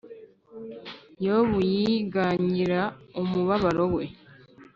[1.25, 2.81] Yobu yiganyira
[3.21, 4.03] umubabaro we